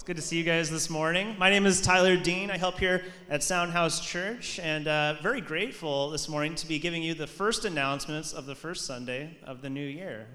[0.00, 1.36] It's good to see you guys this morning.
[1.38, 2.50] My name is Tyler Dean.
[2.50, 7.02] I help here at Soundhouse Church, and uh, very grateful this morning to be giving
[7.02, 10.26] you the first announcements of the first Sunday of the new year.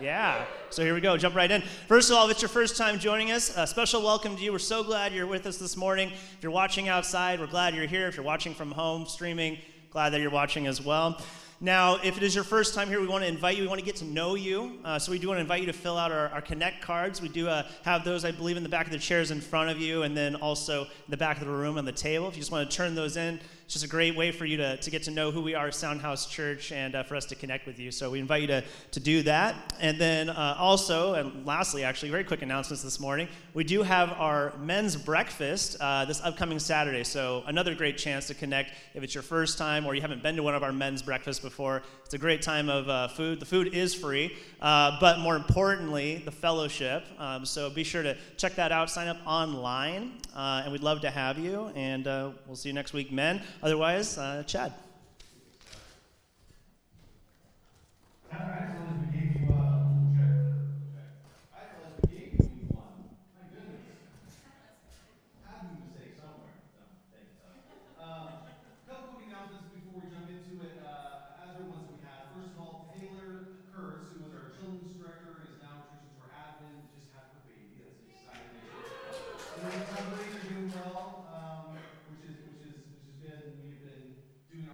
[0.00, 1.16] Yeah, so here we go.
[1.16, 1.62] Jump right in.
[1.88, 4.52] First of all, if it's your first time joining us, a special welcome to you.
[4.52, 6.10] We're so glad you're with us this morning.
[6.10, 8.06] If you're watching outside, we're glad you're here.
[8.06, 9.58] If you're watching from home, streaming,
[9.90, 11.20] glad that you're watching as well.
[11.60, 13.62] Now, if it is your first time here, we want to invite you.
[13.62, 14.78] We want to get to know you.
[14.84, 17.20] Uh, so we do want to invite you to fill out our, our Connect cards.
[17.20, 19.68] We do uh, have those, I believe, in the back of the chairs in front
[19.68, 22.28] of you, and then also in the back of the room on the table.
[22.28, 24.56] If you just want to turn those in, it's just a great way for you
[24.56, 27.34] to, to get to know who we are Soundhouse Church and uh, for us to
[27.34, 27.90] connect with you.
[27.90, 29.74] So we invite you to, to do that.
[29.78, 33.28] And then uh, also, and lastly, actually, very quick announcements this morning.
[33.52, 37.04] We do have our men's breakfast uh, this upcoming Saturday.
[37.04, 40.36] So another great chance to connect if it's your first time or you haven't been
[40.36, 41.82] to one of our men's breakfasts before.
[42.06, 43.38] It's a great time of uh, food.
[43.38, 47.04] The food is free, uh, but more importantly, the fellowship.
[47.18, 48.88] Um, so be sure to check that out.
[48.88, 51.70] Sign up online, uh, and we'd love to have you.
[51.76, 53.42] And we'll see you next week, men.
[53.62, 54.72] Otherwise, uh, Chad.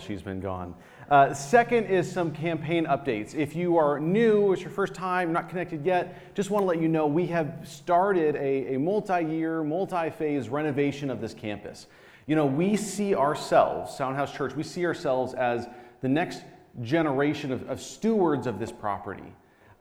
[0.05, 0.75] She's been gone.
[1.11, 3.35] Uh, second is some campaign updates.
[3.35, 6.81] If you are new, it's your first time, not connected yet, just want to let
[6.81, 11.87] you know we have started a, a multi year, multi phase renovation of this campus.
[12.27, 15.69] You know, we see ourselves, Soundhouse Church, we see ourselves as
[16.01, 16.43] the next
[16.83, 19.33] generation of, of stewards of this property.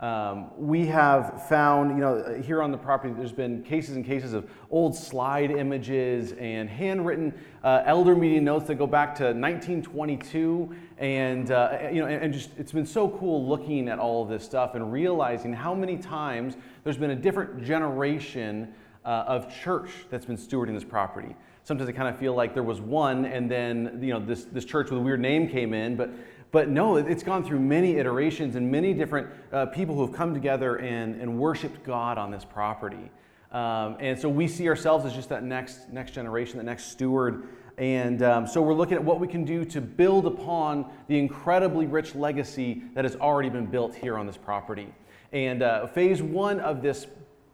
[0.04, 4.34] Um, we have found, you know, here on the property, there's been cases and cases
[4.34, 10.76] of old slide images and handwritten uh, elder meeting notes that go back to 1922.
[10.98, 14.44] And, uh, you know, and, just, it's been so cool looking at all of this
[14.44, 18.74] stuff and realizing how many times there's been a different generation
[19.06, 21.34] uh, of church that's been stewarding this property.
[21.64, 24.66] Sometimes I kind of feel like there was one, and then, you know, this, this
[24.66, 26.10] church with a weird name came in, but
[26.54, 30.36] but no, it's gone through many iterations and many different uh, people who have come
[30.36, 33.10] together and, and worshiped God on this property.
[33.52, 37.48] Um, and so we see ourselves as just that next, next generation, that next steward.
[37.80, 41.88] And um, so we're looking at what we can do to build upon the incredibly
[41.88, 44.94] rich legacy that has already been built here on this property.
[45.32, 47.08] And uh, phase one of this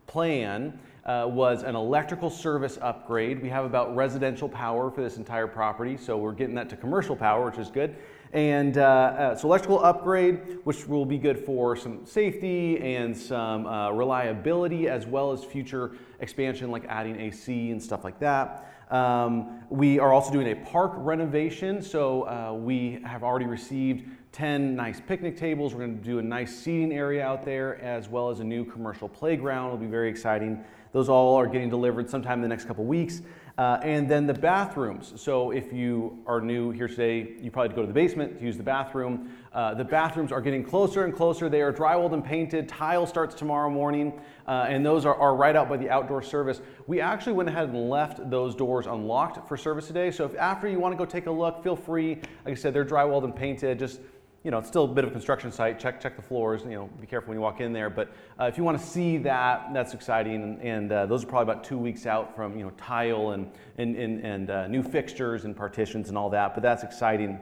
[0.05, 3.41] plan uh, was an electrical service upgrade.
[3.41, 7.15] We have about residential power for this entire property, so we're getting that to commercial
[7.15, 7.95] power, which is good.
[8.31, 13.65] And uh, uh, so electrical upgrade, which will be good for some safety and some
[13.65, 18.71] uh, reliability, as well as future expansion like adding AC and stuff like that.
[18.91, 24.75] Um, we are also doing a park renovation, so uh, we have already received 10
[24.75, 25.73] nice picnic tables.
[25.73, 28.63] We're going to do a nice seating area out there, as well as a new
[28.63, 29.67] commercial playground.
[29.67, 30.63] It'll be very exciting.
[30.91, 33.21] Those all are getting delivered sometime in the next couple weeks.
[33.59, 35.11] Uh, and then the bathrooms.
[35.17, 38.55] So if you are new here today, you probably go to the basement to use
[38.55, 39.33] the bathroom.
[39.51, 41.49] Uh, the bathrooms are getting closer and closer.
[41.49, 42.69] They are drywalled and painted.
[42.69, 44.13] Tile starts tomorrow morning,
[44.47, 46.61] uh, and those are, are right out by the outdoor service.
[46.87, 50.09] We actually went ahead and left those doors unlocked for service today.
[50.09, 52.15] So if after you want to go take a look, feel free.
[52.45, 53.77] Like I said, they're drywalled and painted.
[53.77, 53.99] Just
[54.43, 55.79] you know, it's still a bit of a construction site.
[55.79, 56.63] Check check the floors.
[56.63, 57.89] You know, be careful when you walk in there.
[57.89, 60.35] But uh, if you want to see that, that's exciting.
[60.35, 63.51] And, and uh, those are probably about two weeks out from you know tile and
[63.77, 66.53] and and, and uh, new fixtures and partitions and all that.
[66.53, 67.39] But that's exciting.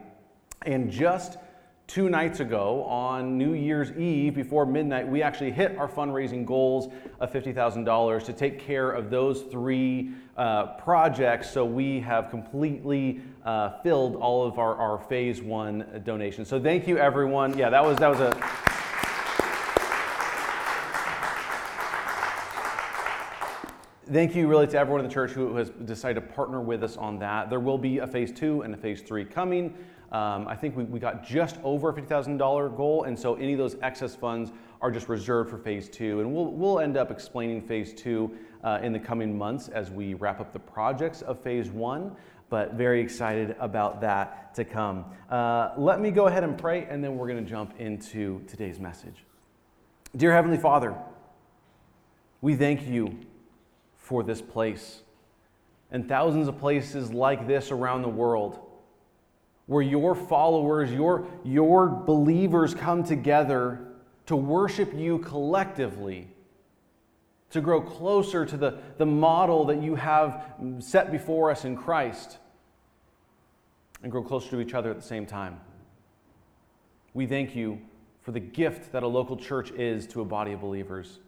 [0.62, 1.38] And just
[1.88, 6.92] two nights ago on New Year's Eve before midnight, we actually hit our fundraising goals
[7.18, 11.50] of $50,000 to take care of those three uh, projects.
[11.50, 16.46] So we have completely uh, filled all of our, our phase one donations.
[16.48, 17.56] So thank you, everyone.
[17.56, 18.68] Yeah, that was, that was a.
[24.12, 26.96] thank you really to everyone in the church who has decided to partner with us
[26.96, 27.50] on that.
[27.50, 29.74] There will be a phase two and a phase three coming.
[30.10, 33.58] Um, I think we, we got just over a $50,000 goal, and so any of
[33.58, 36.20] those excess funds are just reserved for phase two.
[36.20, 38.30] And we'll, we'll end up explaining phase two
[38.64, 42.12] uh, in the coming months as we wrap up the projects of phase one,
[42.48, 45.04] but very excited about that to come.
[45.30, 48.78] Uh, let me go ahead and pray, and then we're going to jump into today's
[48.78, 49.24] message.
[50.16, 50.96] Dear Heavenly Father,
[52.40, 53.18] we thank you
[53.98, 55.02] for this place
[55.90, 58.60] and thousands of places like this around the world
[59.68, 63.78] where your followers, your, your believers come together
[64.26, 66.26] to worship you collectively
[67.50, 72.38] to grow closer to the, the model that you have set before us in Christ,
[74.02, 75.60] and grow closer to each other at the same time.
[77.14, 77.80] We thank you
[78.20, 81.18] for the gift that a local church is to a body of believers.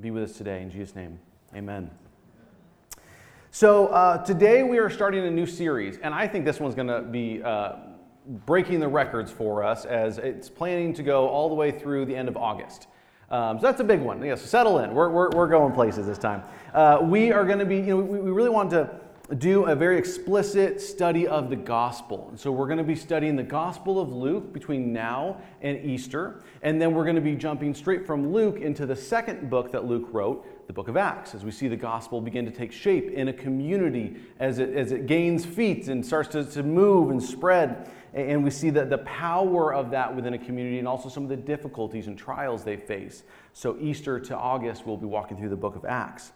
[0.00, 0.62] Be with us today.
[0.62, 1.18] In Jesus' name,
[1.54, 1.90] amen.
[3.50, 6.88] So, uh, today we are starting a new series, and I think this one's going
[6.88, 7.76] to be uh,
[8.26, 12.16] breaking the records for us as it's planning to go all the way through the
[12.16, 12.88] end of August.
[13.30, 14.22] Um, so that's a big one.
[14.24, 14.94] Yes, settle in.
[14.94, 16.42] We're, we're, we're going places this time.
[16.72, 19.00] Uh, we are going to be, you know, we, we really want to
[19.38, 22.26] do a very explicit study of the gospel.
[22.28, 26.42] And so we're going to be studying the gospel of Luke between now and Easter.
[26.62, 29.86] And then we're going to be jumping straight from Luke into the second book that
[29.86, 33.10] Luke wrote, the book of Acts, as we see the gospel begin to take shape
[33.10, 37.22] in a community as it, as it gains feet and starts to, to move and
[37.22, 37.90] spread.
[38.14, 41.28] And we see the, the power of that within a community and also some of
[41.28, 43.24] the difficulties and trials they face.
[43.52, 46.32] So, Easter to August, we'll be walking through the book of Acts.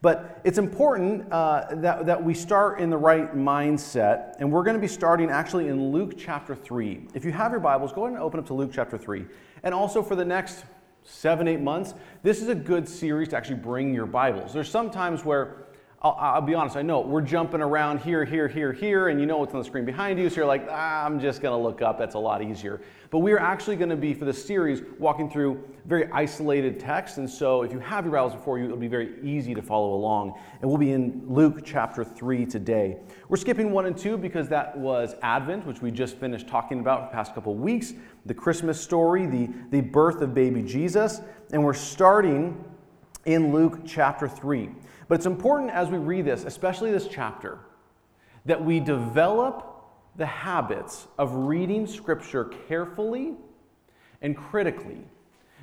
[0.00, 4.76] But it's important uh, that, that we start in the right mindset, and we're going
[4.76, 7.08] to be starting actually in Luke chapter 3.
[7.14, 9.26] If you have your Bibles, go ahead and open up to Luke chapter 3.
[9.64, 10.64] And also for the next
[11.02, 14.52] seven, eight months, this is a good series to actually bring your Bibles.
[14.52, 15.67] There's some times where
[16.00, 19.26] I'll, I'll, be honest, I know we're jumping around here, here, here, here, and you
[19.26, 21.60] know what's on the screen behind you, so you're like, ah, I'm just going to
[21.60, 21.98] look up.
[21.98, 22.80] That's a lot easier.
[23.10, 27.18] But we are actually going to be, for this series, walking through very isolated text.
[27.18, 29.94] And so if you have your Bibles before you, it'll be very easy to follow
[29.94, 30.38] along.
[30.60, 32.98] And we'll be in Luke chapter 3 today.
[33.28, 37.10] We're skipping 1 and 2 because that was Advent, which we just finished talking about
[37.10, 41.22] the past couple weeks, the Christmas story, the, the birth of baby Jesus.
[41.52, 42.64] And we're starting
[43.28, 44.70] in Luke chapter 3.
[45.06, 47.58] But it's important as we read this, especially this chapter,
[48.46, 49.84] that we develop
[50.16, 53.34] the habits of reading Scripture carefully
[54.22, 55.04] and critically.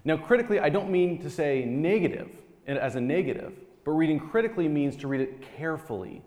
[0.03, 2.29] Now, critically, I don't mean to say negative
[2.67, 3.53] as a negative,
[3.83, 6.21] but reading critically means to read it carefully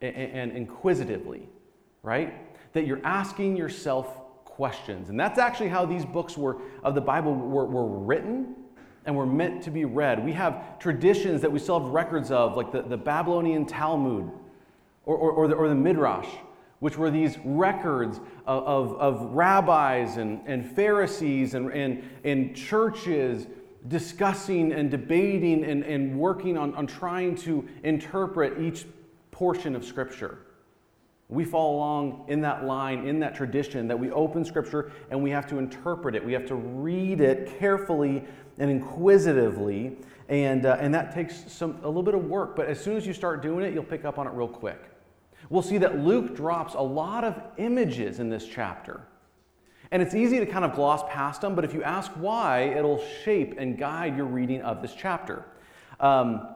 [0.00, 1.48] and inquisitively,
[2.04, 2.32] right?
[2.74, 5.08] That you're asking yourself questions.
[5.08, 8.54] And that's actually how these books were, of the Bible were, were written
[9.04, 10.24] and were meant to be read.
[10.24, 14.30] We have traditions that we still have records of, like the, the Babylonian Talmud
[15.04, 16.28] or, or, or, the, or the Midrash,
[16.78, 23.46] which were these records of, of, of rabbis and, and Pharisees and, and, and churches
[23.88, 28.86] discussing and debating and, and working on, on trying to interpret each
[29.32, 30.38] portion of Scripture.
[31.28, 35.30] We fall along in that line, in that tradition, that we open Scripture and we
[35.30, 36.24] have to interpret it.
[36.24, 38.22] We have to read it carefully
[38.62, 39.96] and inquisitively,
[40.28, 42.54] and, uh, and that takes some, a little bit of work.
[42.54, 44.80] But as soon as you start doing it, you'll pick up on it real quick.
[45.50, 49.00] We'll see that Luke drops a lot of images in this chapter.
[49.90, 53.02] And it's easy to kind of gloss past them, but if you ask why, it'll
[53.24, 55.44] shape and guide your reading of this chapter.
[55.98, 56.46] Um,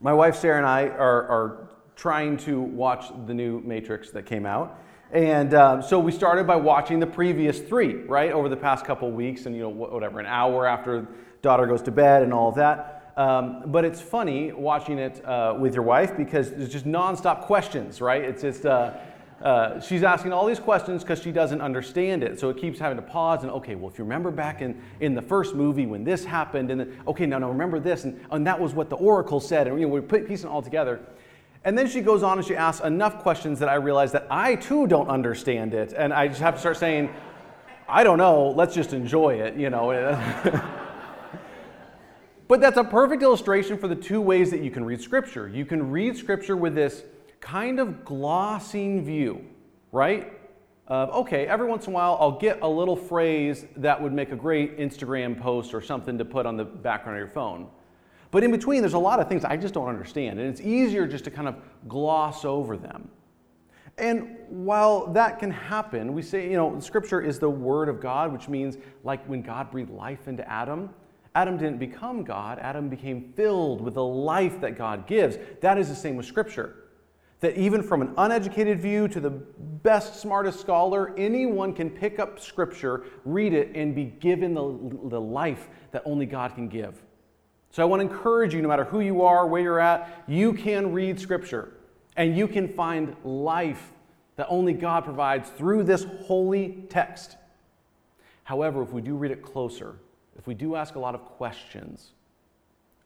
[0.00, 4.44] my wife Sarah and I are, are, trying to watch the new Matrix that came
[4.44, 4.80] out.
[5.12, 9.12] And um, so we started by watching the previous three, right, over the past couple
[9.12, 11.06] weeks, and you know, whatever, an hour after
[11.44, 13.12] daughter goes to bed and all of that.
[13.16, 18.00] Um, but it's funny watching it uh, with your wife because there's just nonstop questions,
[18.00, 18.24] right?
[18.24, 18.94] It's just, uh,
[19.40, 22.40] uh, she's asking all these questions because she doesn't understand it.
[22.40, 25.14] So it keeps having to pause and, okay, well, if you remember back in, in
[25.14, 28.44] the first movie when this happened, and then, okay, now, now remember this, and, and
[28.48, 31.00] that was what the oracle said, and you know, we're piecing it all together.
[31.62, 34.56] And then she goes on and she asks enough questions that I realize that I
[34.56, 35.94] too don't understand it.
[35.96, 37.10] And I just have to start saying,
[37.88, 39.92] I don't know, let's just enjoy it, you know.
[42.46, 45.48] But that's a perfect illustration for the two ways that you can read Scripture.
[45.48, 47.04] You can read Scripture with this
[47.40, 49.44] kind of glossing view,
[49.92, 50.32] right?
[50.86, 54.32] Of, okay, every once in a while I'll get a little phrase that would make
[54.32, 57.68] a great Instagram post or something to put on the background of your phone.
[58.30, 61.06] But in between, there's a lot of things I just don't understand, and it's easier
[61.06, 61.54] just to kind of
[61.88, 63.08] gloss over them.
[63.96, 68.32] And while that can happen, we say, you know, Scripture is the Word of God,
[68.32, 70.90] which means like when God breathed life into Adam,
[71.34, 75.36] Adam didn't become God, Adam became filled with the life that God gives.
[75.60, 76.76] That is the same with Scripture.
[77.40, 82.38] That even from an uneducated view to the best, smartest scholar, anyone can pick up
[82.38, 84.62] Scripture, read it, and be given the,
[85.08, 87.02] the life that only God can give.
[87.70, 90.52] So I want to encourage you, no matter who you are, where you're at, you
[90.52, 91.72] can read Scripture
[92.16, 93.92] and you can find life
[94.36, 97.36] that only God provides through this holy text.
[98.44, 99.96] However, if we do read it closer,
[100.38, 102.12] if we do ask a lot of questions,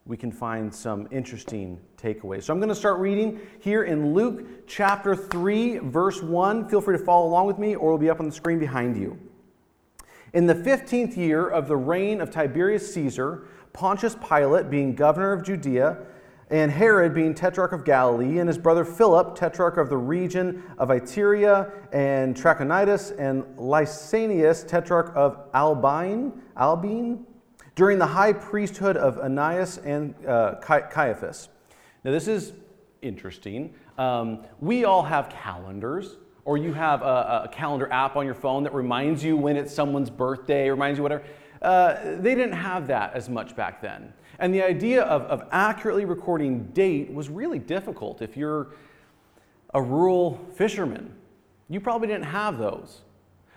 [0.06, 2.44] we can find some interesting takeaways.
[2.44, 6.68] So I'm going to start reading here in Luke chapter 3, verse 1.
[6.68, 8.97] Feel free to follow along with me, or it'll be up on the screen behind
[8.97, 9.18] you.
[10.32, 15.42] In the 15th year of the reign of Tiberius Caesar, Pontius Pilate being governor of
[15.42, 15.99] Judea,
[16.50, 20.88] and Herod being tetrarch of Galilee, and his brother Philip, tetrarch of the region of
[20.88, 27.26] Iturea and Trachonitis, and Lysanias, tetrarch of Albine, Albine,
[27.74, 31.48] during the high priesthood of Ananias and uh, Caiaphas.
[32.04, 32.52] Now, this is
[33.02, 33.74] interesting.
[33.98, 38.62] Um, we all have calendars, or you have a, a, calendar app on your phone
[38.62, 41.24] that reminds you when it's someone's birthday, reminds you whatever.
[41.60, 44.12] Uh, they didn't have that as much back then.
[44.38, 48.68] And the idea of, of accurately recording date was really difficult if you're
[49.74, 51.14] a rural fisherman.
[51.68, 53.02] You probably didn't have those.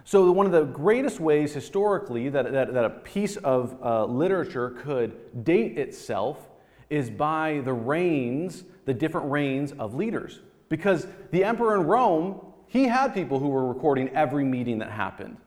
[0.03, 4.71] So, one of the greatest ways historically that, that, that a piece of uh, literature
[4.71, 6.49] could date itself
[6.89, 10.39] is by the reigns, the different reigns of leaders.
[10.69, 15.37] Because the emperor in Rome, he had people who were recording every meeting that happened.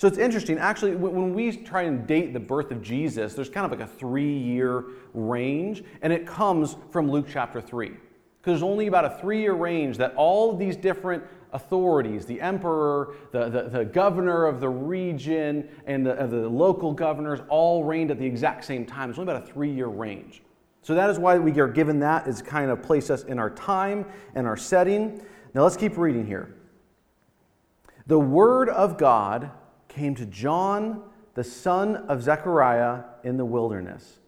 [0.00, 0.56] So it's interesting.
[0.56, 3.92] Actually, when we try and date the birth of Jesus, there's kind of like a
[3.92, 7.88] three year range, and it comes from Luke chapter 3.
[7.88, 8.00] Because
[8.44, 13.50] there's only about a three year range that all these different authorities the emperor, the,
[13.50, 18.24] the, the governor of the region, and the, the local governors all reigned at the
[18.24, 19.10] exact same time.
[19.10, 20.42] It's only about a three year range.
[20.80, 23.50] So that is why we are given that, is kind of place us in our
[23.50, 25.20] time and our setting.
[25.52, 26.54] Now let's keep reading here.
[28.06, 29.50] The word of God
[29.90, 31.02] came to John,
[31.34, 34.18] the son of Zechariah, in the wilderness.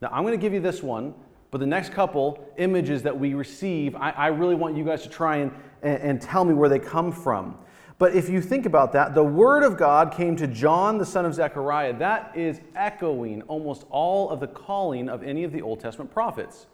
[0.00, 1.14] Now, I'm going to give you this one,
[1.50, 5.08] but the next couple images that we receive, I, I really want you guys to
[5.08, 5.52] try and,
[5.82, 7.58] and, and tell me where they come from.
[7.98, 11.26] But if you think about that, the word of God came to John, the son
[11.26, 11.98] of Zechariah.
[11.98, 16.66] That is echoing almost all of the calling of any of the Old Testament prophets.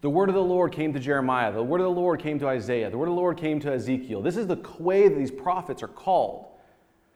[0.00, 1.52] The word of the Lord came to Jeremiah.
[1.52, 2.88] The word of the Lord came to Isaiah.
[2.88, 4.22] The word of the Lord came to Ezekiel.
[4.22, 6.46] This is the way that these prophets are called.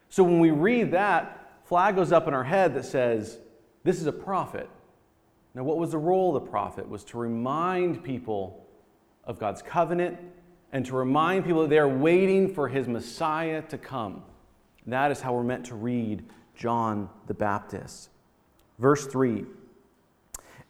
[0.08, 3.38] So when we read that, flag goes up in our head that says,
[3.84, 4.68] This is a prophet.
[5.54, 6.88] Now, what was the role of the prophet?
[6.88, 8.66] Was to remind people
[9.24, 10.18] of God's covenant
[10.72, 14.22] and to remind people that they're waiting for his Messiah to come.
[14.86, 18.10] That is how we're meant to read John the Baptist.
[18.78, 19.44] Verse 3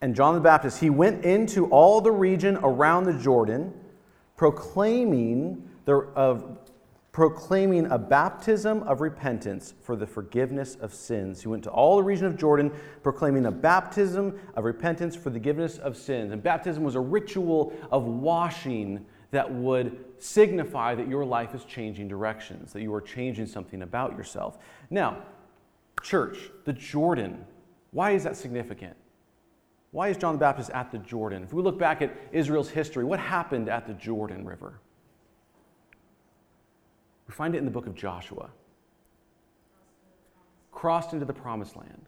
[0.01, 3.75] And John the Baptist, he went into all the region around the Jordan,
[4.37, 6.59] proclaiming the, of
[7.17, 11.41] proclaiming a baptism of repentance for the forgiveness of sins.
[11.41, 12.71] He went to all the region of Jordan,
[13.03, 16.31] proclaiming a baptism of repentance for the forgiveness of sins.
[16.31, 22.07] And baptism was a ritual of washing that would signify that your life is changing
[22.07, 24.59] directions, that you are changing something about yourself.
[24.91, 25.23] Now,
[26.03, 27.47] church, the Jordan,
[27.93, 28.95] why is that significant?
[29.91, 31.45] Why is John the Baptist at the Jordan?
[31.45, 34.81] If we look back at Israel's history, what happened at the Jordan River?
[37.27, 38.51] We find it in the book of Joshua.
[40.73, 42.07] Crossed into the promised land.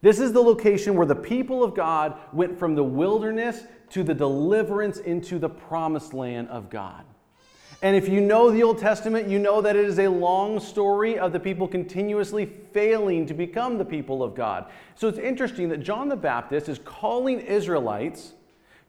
[0.00, 4.14] This is the location where the people of God went from the wilderness to the
[4.14, 7.04] deliverance into the promised land of God.
[7.80, 11.18] And if you know the Old Testament, you know that it is a long story
[11.18, 14.66] of the people continuously failing to become the people of God.
[14.96, 18.34] So it's interesting that John the Baptist is calling Israelites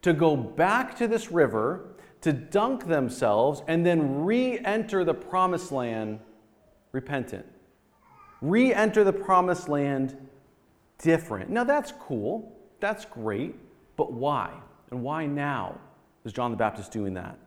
[0.01, 1.89] to go back to this river
[2.21, 6.19] to dunk themselves and then re enter the promised land
[6.91, 7.45] repentant.
[8.41, 10.17] Re enter the promised land
[10.97, 11.49] different.
[11.49, 12.55] Now that's cool.
[12.79, 13.55] That's great.
[13.95, 14.51] But why?
[14.91, 15.79] And why now
[16.25, 17.37] is John the Baptist doing that?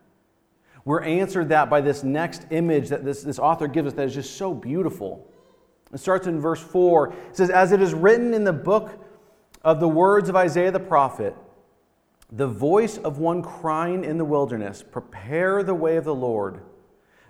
[0.84, 4.14] We're answered that by this next image that this, this author gives us that is
[4.14, 5.28] just so beautiful.
[5.92, 7.08] It starts in verse 4.
[7.08, 8.98] It says, As it is written in the book
[9.62, 11.36] of the words of Isaiah the prophet,
[12.32, 16.62] the voice of one crying in the wilderness, Prepare the way of the Lord,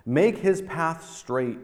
[0.05, 1.59] make his path straight.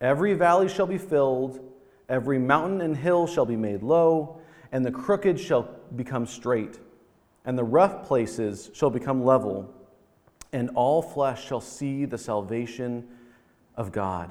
[0.00, 1.60] Every valley shall be filled,
[2.08, 4.40] every mountain and hill shall be made low,
[4.72, 6.78] and the crooked shall become straight,
[7.46, 9.72] and the rough places shall become level,
[10.52, 13.08] and all flesh shall see the salvation
[13.74, 14.30] of God.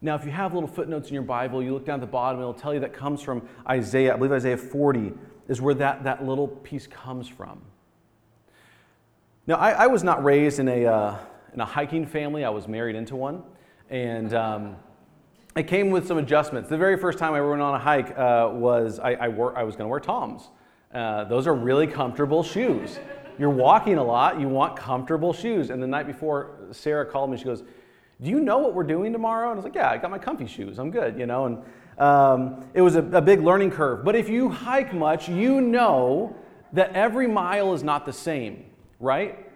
[0.00, 2.40] Now, if you have little footnotes in your Bible, you look down at the bottom,
[2.40, 5.12] it'll tell you that comes from Isaiah, I believe Isaiah 40
[5.48, 7.60] is where that, that little piece comes from.
[9.46, 11.18] Now, I, I was not raised in a, uh,
[11.54, 13.42] in a hiking family, I was married into one.
[13.88, 14.76] And um,
[15.56, 16.68] it came with some adjustments.
[16.68, 19.62] The very first time I went on a hike uh, was I, I, wore, I
[19.62, 20.50] was going to wear Toms.
[20.92, 22.98] Uh, those are really comfortable shoes.
[23.38, 25.70] You're walking a lot, you want comfortable shoes.
[25.70, 27.62] And the night before, Sarah called me, she goes,
[28.20, 29.50] Do you know what we're doing tomorrow?
[29.50, 31.46] And I was like, Yeah, I got my comfy shoes, I'm good, you know.
[31.46, 31.62] And
[31.98, 34.04] um, it was a, a big learning curve.
[34.04, 36.36] But if you hike much, you know
[36.72, 38.66] that every mile is not the same,
[39.00, 39.50] right?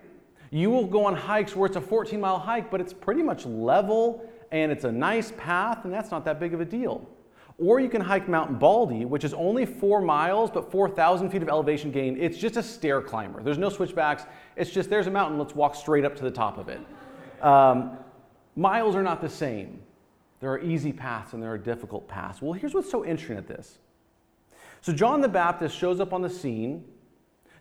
[0.50, 3.46] You will go on hikes where it's a 14 mile hike, but it's pretty much
[3.46, 7.08] level and it's a nice path, and that's not that big of a deal.
[7.58, 11.48] Or you can hike Mount Baldy, which is only four miles, but 4,000 feet of
[11.48, 12.16] elevation gain.
[12.18, 13.42] It's just a stair climber.
[13.42, 14.24] There's no switchbacks.
[14.56, 16.80] It's just there's a mountain, let's walk straight up to the top of it.
[17.42, 17.98] Um,
[18.56, 19.80] miles are not the same.
[20.40, 22.40] There are easy paths and there are difficult paths.
[22.40, 23.78] Well, here's what's so interesting at this.
[24.80, 26.84] So, John the Baptist shows up on the scene,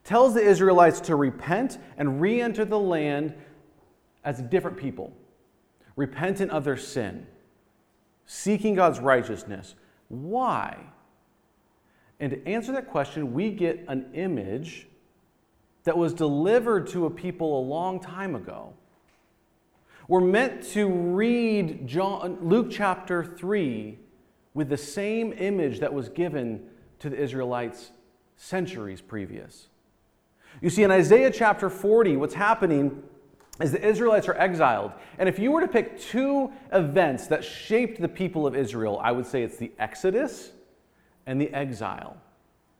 [0.05, 3.33] tells the Israelites to repent and re enter the land
[4.23, 5.13] as different people,
[5.97, 7.27] repentant of their sin,
[8.25, 9.75] seeking God's righteousness,
[10.07, 10.77] why?
[12.19, 14.87] And to answer that question, we get an image
[15.83, 18.73] that was delivered to a people a long time ago.
[20.09, 23.99] We're meant to read John, Luke chapter 3
[24.55, 26.63] with the same image that was given
[26.97, 27.91] to the Israelites
[28.35, 29.67] centuries previous.
[30.61, 33.03] You see, in Isaiah chapter 40, what's happening
[33.61, 34.93] is the Israelites are exiled.
[35.19, 39.11] And if you were to pick two events that shaped the people of Israel, I
[39.11, 40.53] would say it's the Exodus
[41.27, 42.17] and the exile.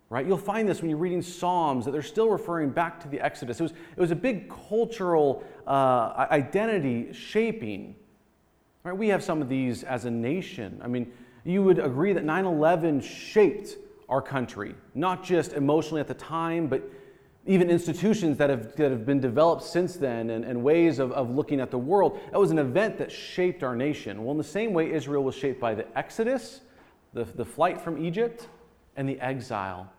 [0.10, 0.26] Right?
[0.26, 3.60] You'll find this when you're reading Psalms that they're still referring back to the Exodus.
[3.60, 7.96] It was, it was a big cultural uh, identity shaping.
[8.84, 8.98] Right?
[8.98, 10.82] We have some of these as a nation.
[10.84, 11.12] I mean,
[11.44, 13.78] you would agree that 9 11 shaped
[14.10, 16.82] our country, not just emotionally at the time, but
[17.46, 21.30] even institutions that have, that have been developed since then and, and ways of, of
[21.30, 22.20] looking at the world.
[22.32, 24.24] That was an event that shaped our nation.
[24.24, 26.62] Well, in the same way, Israel was shaped by the Exodus,
[27.14, 28.48] the, the flight from Egypt,
[28.98, 29.92] and the exile.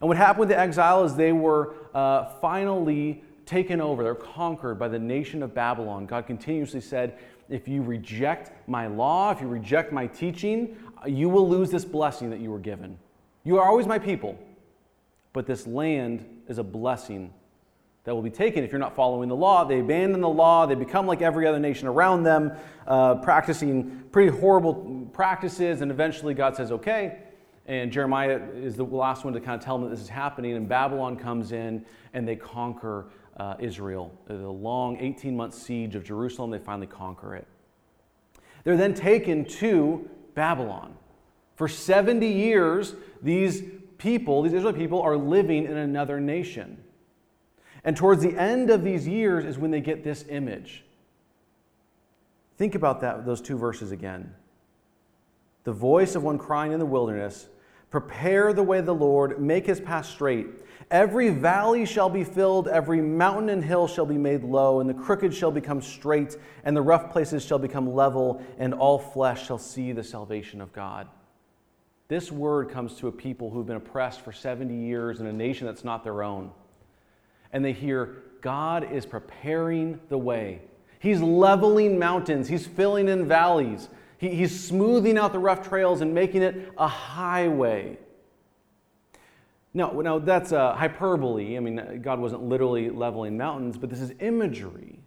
[0.00, 4.78] And what happened with the exile is they were uh, finally taken over, they're conquered
[4.78, 6.06] by the nation of Babylon.
[6.06, 11.48] God continuously said, If you reject my law, if you reject my teaching, you will
[11.48, 12.98] lose this blessing that you were given.
[13.44, 14.38] You are always my people,
[15.32, 17.32] but this land is a blessing
[18.04, 19.64] that will be taken if you're not following the law.
[19.64, 22.52] They abandon the law, they become like every other nation around them,
[22.86, 27.18] uh, practicing pretty horrible practices, and eventually God says, okay.
[27.66, 30.54] And Jeremiah is the last one to kind of tell them that this is happening,
[30.54, 33.06] and Babylon comes in and they conquer
[33.38, 34.12] uh, Israel.
[34.26, 37.46] The long 18 month siege of Jerusalem, they finally conquer it.
[38.64, 40.96] They're then taken to Babylon.
[41.56, 43.62] For 70 years, these
[43.98, 46.82] people, these Israeli people, are living in another nation.
[47.84, 50.84] And towards the end of these years is when they get this image.
[52.56, 54.34] Think about that, those two verses again.
[55.64, 57.48] The voice of one crying in the wilderness,
[57.94, 60.48] Prepare the way of the Lord, make his path straight.
[60.90, 64.94] Every valley shall be filled, every mountain and hill shall be made low, and the
[64.94, 69.58] crooked shall become straight, and the rough places shall become level, and all flesh shall
[69.58, 71.06] see the salvation of God.
[72.08, 75.64] This word comes to a people who've been oppressed for 70 years in a nation
[75.64, 76.50] that's not their own.
[77.52, 80.62] And they hear, God is preparing the way.
[80.98, 83.88] He's leveling mountains, He's filling in valleys,
[84.24, 87.98] he, He's smoothing out the rough trails and making it a highway.
[89.72, 91.56] Now, now, that's a hyperbole.
[91.56, 95.00] I mean, God wasn't literally leveling mountains, but this is imagery.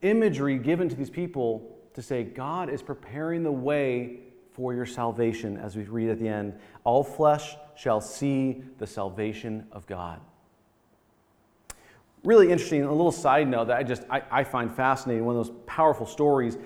[0.00, 4.20] Imagery given to these people to say, God is preparing the way
[4.52, 6.58] for your salvation, as we read at the end.
[6.84, 10.20] All flesh shall see the salvation of God.
[12.24, 15.46] Really interesting, a little side note that I just I, I find fascinating, one of
[15.46, 16.56] those powerful stories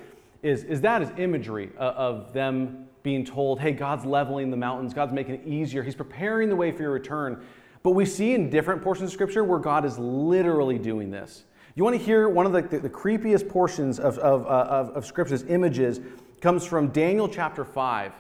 [0.42, 4.94] is, is that is imagery of, of them being told, hey, God's leveling the mountains,
[4.94, 7.44] God's making it easier, He's preparing the way for your return.
[7.82, 11.44] But we see in different portions of Scripture where God is literally doing this.
[11.74, 14.90] You want to hear one of the, the, the creepiest portions of, of, uh, of,
[14.90, 16.00] of Scripture's images
[16.40, 18.12] comes from Daniel chapter 5.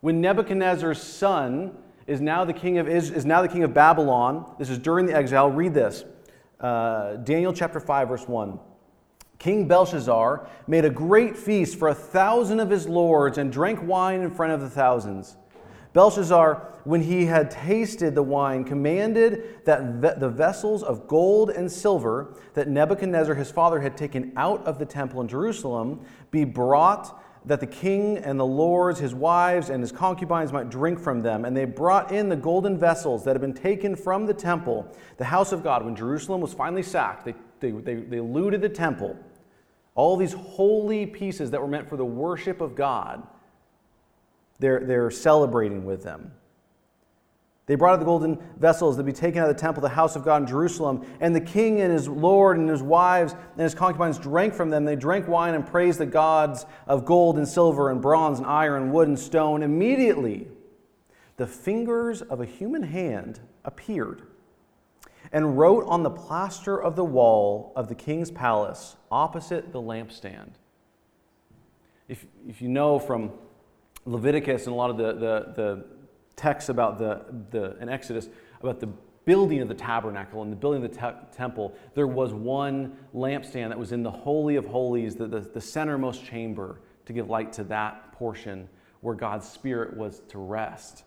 [0.00, 4.70] When Nebuchadnezzar's son is now the king of, is now the king of Babylon, this
[4.70, 6.04] is during the exile, read this.
[6.60, 8.58] Uh, Daniel chapter 5, verse 1.
[9.40, 14.20] King Belshazzar made a great feast for a thousand of his lords and drank wine
[14.20, 15.36] in front of the thousands.
[15.94, 22.36] Belshazzar, when he had tasted the wine, commanded that the vessels of gold and silver
[22.52, 27.60] that Nebuchadnezzar his father had taken out of the temple in Jerusalem be brought that
[27.60, 31.46] the king and the lords, his wives, and his concubines might drink from them.
[31.46, 35.24] And they brought in the golden vessels that had been taken from the temple, the
[35.24, 35.82] house of God.
[35.82, 39.16] When Jerusalem was finally sacked, they, they, they, they looted the temple.
[40.00, 43.22] All these holy pieces that were meant for the worship of God,
[44.58, 46.32] they're, they're celebrating with them.
[47.66, 50.16] They brought out the golden vessels that be taken out of the temple, the house
[50.16, 51.04] of God in Jerusalem.
[51.20, 54.86] And the king and his lord and his wives and his concubines drank from them.
[54.86, 58.84] They drank wine and praised the gods of gold and silver and bronze and iron
[58.84, 59.62] and wood and stone.
[59.62, 60.48] Immediately,
[61.36, 64.22] the fingers of a human hand appeared
[65.32, 70.50] and wrote on the plaster of the wall of the king's palace opposite the lampstand.
[72.08, 73.30] If, if you know from
[74.04, 75.84] Leviticus and a lot of the, the, the
[76.36, 78.28] texts about the, the, in Exodus
[78.60, 78.88] about the
[79.24, 83.68] building of the tabernacle and the building of the te- temple, there was one lampstand
[83.68, 87.52] that was in the Holy of Holies, the, the, the centermost chamber, to give light
[87.54, 88.68] to that portion
[89.00, 91.04] where God's Spirit was to rest.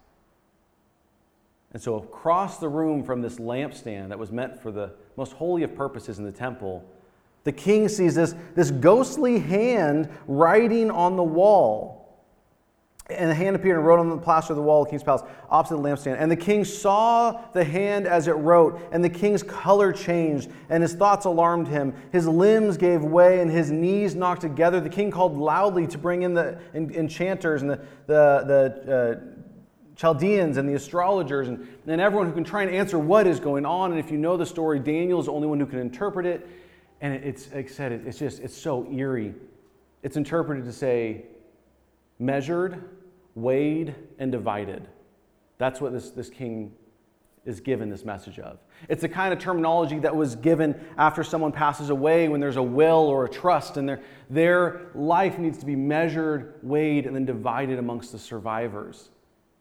[1.74, 5.64] And so, across the room from this lampstand that was meant for the most holy
[5.64, 6.86] of purposes in the temple,
[7.44, 12.00] the king sees this, this ghostly hand writing on the wall.
[13.10, 15.04] And the hand appeared and wrote on the plaster of the wall of the king's
[15.04, 16.16] palace opposite the lampstand.
[16.20, 20.82] And the king saw the hand as it wrote, and the king's color changed, and
[20.82, 21.94] his thoughts alarmed him.
[22.14, 24.80] His limbs gave way, and his knees knocked together.
[24.80, 28.44] The king called loudly to bring in the enchanters and the, the,
[28.86, 29.33] the uh,
[29.96, 33.66] Chaldeans and the astrologers and, and everyone who can try and answer what is going
[33.66, 33.92] on.
[33.92, 36.48] And if you know the story, Daniel is the only one who can interpret it.
[37.02, 39.36] And it's, like I said, it's just, it's so eerie.
[40.02, 41.26] It's interpreted to say,
[42.20, 42.84] measured,
[43.36, 44.88] weighed, and divided.
[45.58, 46.74] That's what this, this king
[47.46, 48.60] is given this message of.
[48.88, 52.64] It's the kind of terminology that was given after someone passes away when there's a
[52.64, 57.26] will or a trust, and their, their life needs to be measured, weighed, and then
[57.26, 59.10] divided amongst the survivors.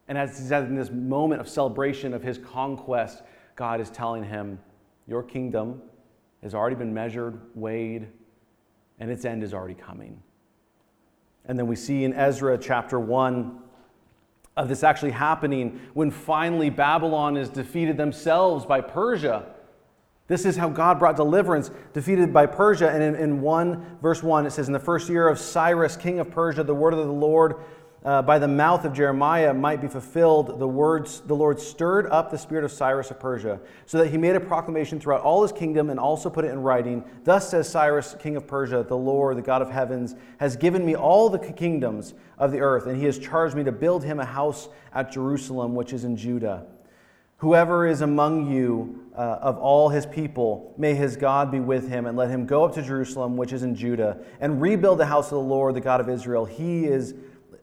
[0.08, 3.22] And as he's in this moment of celebration of his conquest,
[3.56, 4.58] God is telling him,
[5.06, 5.82] Your kingdom
[6.42, 8.08] has already been measured, weighed,
[8.98, 10.22] and its end is already coming.
[11.44, 13.58] And then we see in Ezra chapter 1
[14.56, 19.46] of this actually happening when finally Babylon is defeated themselves by Persia.
[20.28, 22.90] This is how God brought deliverance, defeated by Persia.
[22.90, 26.20] And in, in 1 verse 1, it says, In the first year of Cyrus, king
[26.20, 27.56] of Persia, the word of the Lord
[28.04, 32.30] uh, by the mouth of Jeremiah might be fulfilled, the words the Lord stirred up
[32.30, 35.52] the spirit of Cyrus of Persia, so that he made a proclamation throughout all his
[35.52, 37.04] kingdom and also put it in writing.
[37.24, 40.96] Thus says Cyrus, king of Persia, the Lord, the God of heavens, has given me
[40.96, 44.24] all the kingdoms of the earth, and he has charged me to build him a
[44.24, 46.66] house at Jerusalem, which is in Judah.
[47.36, 52.06] Whoever is among you uh, of all his people, may his God be with him,
[52.06, 55.26] and let him go up to Jerusalem, which is in Judah, and rebuild the house
[55.26, 56.44] of the Lord, the God of Israel.
[56.44, 57.14] He is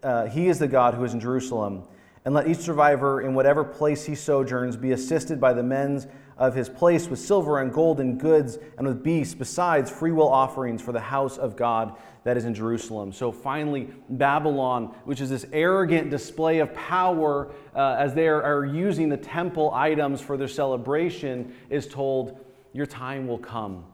[0.04, 1.84] uh, he is the God who is in Jerusalem.
[2.26, 6.06] And let each survivor in whatever place he sojourns be assisted by the men
[6.38, 10.82] of his place with silver and gold and goods and with beasts, besides freewill offerings
[10.82, 13.12] for the house of God that is in Jerusalem.
[13.12, 18.66] So finally, Babylon, which is this arrogant display of power uh, as they are, are
[18.66, 23.86] using the temple items for their celebration, is told, Your time will come.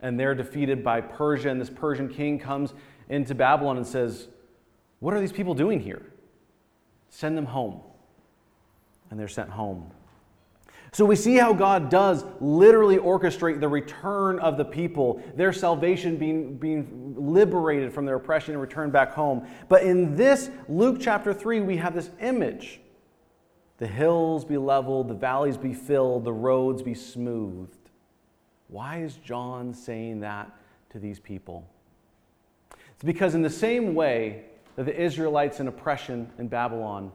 [0.00, 2.74] And they're defeated by Persia, and this Persian king comes
[3.08, 4.28] into Babylon and says,
[5.02, 6.06] what are these people doing here?
[7.10, 7.80] Send them home.
[9.10, 9.90] And they're sent home.
[10.92, 16.18] So we see how God does literally orchestrate the return of the people, their salvation
[16.18, 19.44] being, being liberated from their oppression and returned back home.
[19.68, 22.78] But in this Luke chapter 3, we have this image
[23.78, 27.90] the hills be leveled, the valleys be filled, the roads be smoothed.
[28.68, 30.48] Why is John saying that
[30.90, 31.68] to these people?
[32.70, 34.44] It's because, in the same way
[34.76, 37.12] that the Israelites in oppression in Babylon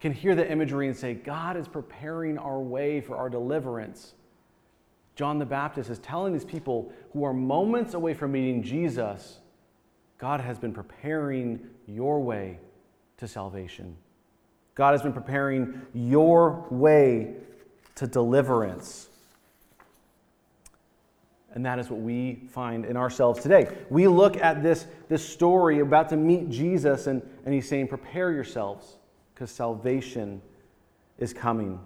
[0.00, 4.14] can hear the imagery and say, God is preparing our way for our deliverance.
[5.14, 9.40] John the Baptist is telling these people who are moments away from meeting Jesus,
[10.18, 12.58] God has been preparing your way
[13.16, 13.96] to salvation.
[14.74, 17.34] God has been preparing your way
[17.94, 19.05] to deliverance.
[21.56, 23.74] And that is what we find in ourselves today.
[23.88, 28.30] We look at this, this story about to meet Jesus, and, and he's saying, Prepare
[28.30, 28.98] yourselves,
[29.32, 30.42] because salvation
[31.18, 31.80] is coming.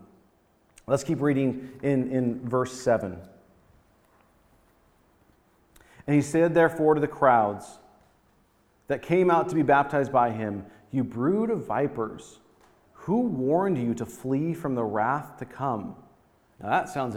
[0.88, 3.16] Let's keep reading in, in verse 7.
[6.08, 7.78] And he said, therefore, to the crowds
[8.88, 12.40] that came out to be baptized by him, You brood of vipers,
[12.92, 15.94] who warned you to flee from the wrath to come?
[16.60, 17.14] Now that sounds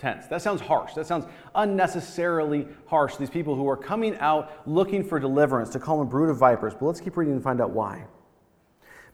[0.00, 0.26] tense.
[0.26, 0.94] That sounds harsh.
[0.94, 3.16] That sounds unnecessarily harsh.
[3.16, 6.74] These people who are coming out looking for deliverance, to call them brood of vipers.
[6.74, 8.06] But let's keep reading and find out why.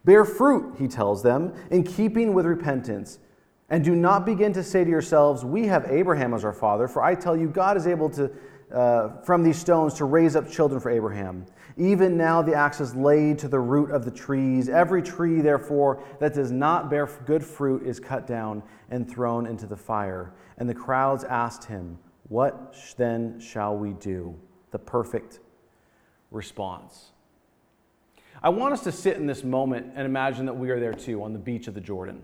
[0.04, 3.18] Bear fruit, he tells them, in keeping with repentance.
[3.68, 7.02] And do not begin to say to yourselves, We have Abraham as our father, for
[7.02, 8.30] I tell you, God is able to,
[8.72, 11.44] uh, from these stones, to raise up children for Abraham.
[11.76, 14.68] Even now the axe is laid to the root of the trees.
[14.68, 19.66] Every tree, therefore, that does not bear good fruit is cut down and thrown into
[19.66, 20.32] the fire.
[20.58, 24.34] And the crowds asked him, What then shall we do?
[24.70, 25.40] The perfect
[26.30, 27.12] response.
[28.42, 31.22] I want us to sit in this moment and imagine that we are there too
[31.22, 32.22] on the beach of the Jordan.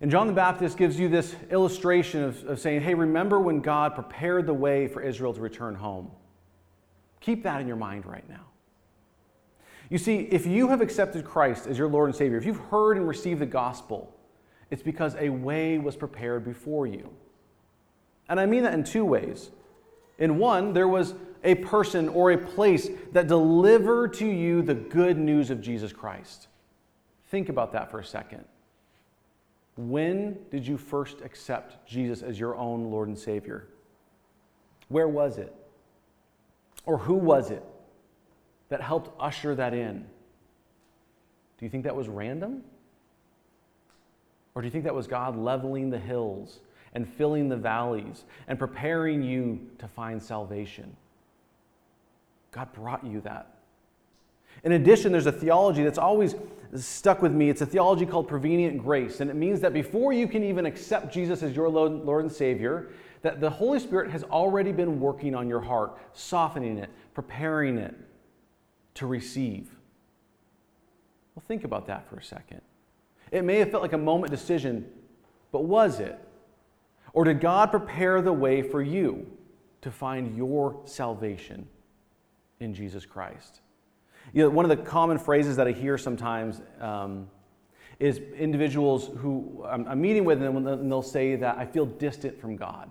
[0.00, 3.94] And John the Baptist gives you this illustration of, of saying, Hey, remember when God
[3.94, 6.10] prepared the way for Israel to return home?
[7.20, 8.44] Keep that in your mind right now.
[9.88, 12.96] You see, if you have accepted Christ as your Lord and Savior, if you've heard
[12.96, 14.13] and received the gospel,
[14.70, 17.10] it's because a way was prepared before you.
[18.28, 19.50] And I mean that in two ways.
[20.18, 25.18] In one, there was a person or a place that delivered to you the good
[25.18, 26.48] news of Jesus Christ.
[27.28, 28.44] Think about that for a second.
[29.76, 33.66] When did you first accept Jesus as your own Lord and Savior?
[34.88, 35.52] Where was it?
[36.86, 37.64] Or who was it
[38.68, 40.06] that helped usher that in?
[41.58, 42.62] Do you think that was random?
[44.54, 46.60] Or do you think that was God leveling the hills
[46.94, 50.96] and filling the valleys and preparing you to find salvation?
[52.52, 53.50] God brought you that.
[54.62, 56.36] In addition, there's a theology that's always
[56.76, 57.50] stuck with me.
[57.50, 59.20] It's a theology called prevenient grace.
[59.20, 62.90] And it means that before you can even accept Jesus as your Lord and Savior,
[63.22, 67.94] that the Holy Spirit has already been working on your heart, softening it, preparing it
[68.94, 69.68] to receive.
[71.34, 72.60] Well, think about that for a second.
[73.34, 74.88] It may have felt like a moment decision,
[75.50, 76.16] but was it?
[77.12, 79.26] Or did God prepare the way for you
[79.80, 81.66] to find your salvation
[82.60, 83.60] in Jesus Christ?
[84.32, 87.28] You know, one of the common phrases that I hear sometimes um,
[87.98, 92.40] is individuals who I'm, I'm meeting with, them and they'll say that I feel distant
[92.40, 92.88] from God.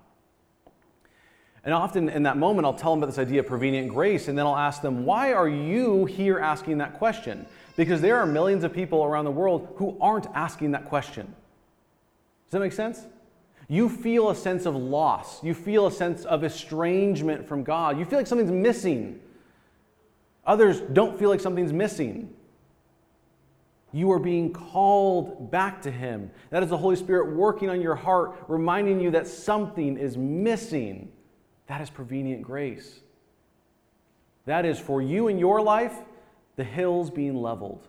[1.63, 4.37] And often in that moment, I'll tell them about this idea of prevenient grace, and
[4.37, 7.45] then I'll ask them, Why are you here asking that question?
[7.75, 11.25] Because there are millions of people around the world who aren't asking that question.
[11.25, 13.05] Does that make sense?
[13.67, 15.43] You feel a sense of loss.
[15.43, 17.97] You feel a sense of estrangement from God.
[17.97, 19.19] You feel like something's missing.
[20.45, 22.33] Others don't feel like something's missing.
[23.93, 26.31] You are being called back to Him.
[26.49, 31.11] That is the Holy Spirit working on your heart, reminding you that something is missing.
[31.67, 32.99] That is prevenient grace.
[34.45, 35.93] That is for you in your life,
[36.55, 37.87] the hills being leveled,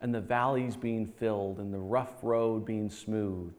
[0.00, 3.52] and the valleys being filled, and the rough road being smooth.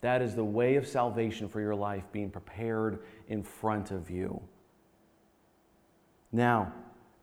[0.00, 4.40] That is the way of salvation for your life being prepared in front of you.
[6.32, 6.72] Now,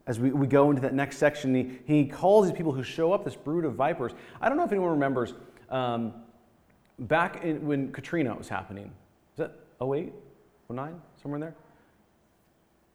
[0.06, 3.12] as we, we go into that next section, he, he calls these people who show
[3.12, 4.12] up, this brood of vipers.
[4.40, 5.34] I don't know if anyone remembers
[5.70, 6.14] um,
[6.98, 8.90] back in, when Katrina was happening.
[9.34, 10.12] Is that 08,
[10.70, 11.00] 09?
[11.20, 11.54] somewhere in there?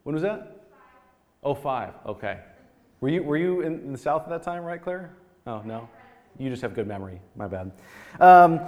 [0.04, 0.66] When was that?
[1.44, 1.94] Oh, five.
[2.06, 2.40] Okay.
[3.04, 5.14] Were you, were you in, the South at that time, right, Claire?
[5.46, 5.90] Oh, no?
[6.40, 7.20] You just have good memory.
[7.36, 7.74] My bad.
[8.18, 8.62] Um,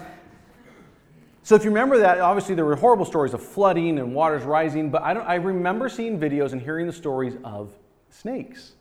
[1.41, 4.89] so if you remember that, obviously there were horrible stories of flooding and waters rising,
[4.89, 7.71] but I, don't, I remember seeing videos and hearing the stories of
[8.09, 8.73] snakes.